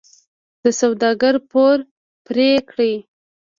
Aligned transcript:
د 0.63 0.65
سوداګر 0.79 1.35
پور 1.49 1.77
پرې 2.25 2.49
کړي. 2.69 2.93